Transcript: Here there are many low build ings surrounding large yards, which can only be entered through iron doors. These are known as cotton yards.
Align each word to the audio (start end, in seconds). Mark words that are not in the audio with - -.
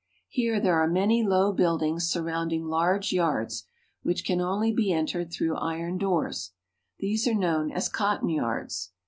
Here 0.29 0.59
there 0.59 0.81
are 0.81 0.87
many 0.87 1.21
low 1.21 1.51
build 1.53 1.83
ings 1.83 2.09
surrounding 2.09 2.65
large 2.65 3.13
yards, 3.13 3.65
which 4.01 4.25
can 4.25 4.41
only 4.41 4.71
be 4.71 4.91
entered 4.91 5.31
through 5.31 5.57
iron 5.57 5.99
doors. 5.99 6.53
These 6.97 7.27
are 7.27 7.35
known 7.35 7.71
as 7.71 7.87
cotton 7.87 8.29
yards. 8.29 8.93